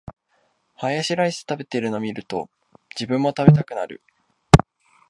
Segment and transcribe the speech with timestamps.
[0.73, 2.49] ハヤシライス食べてるの見ると、
[2.99, 4.01] 自分も食べたくなる